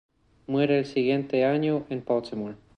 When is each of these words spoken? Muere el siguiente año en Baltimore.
Muere 0.47 0.79
el 0.79 0.87
siguiente 0.87 1.45
año 1.45 1.85
en 1.91 2.03
Baltimore. 2.03 2.55